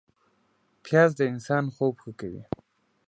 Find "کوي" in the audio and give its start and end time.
2.19-2.43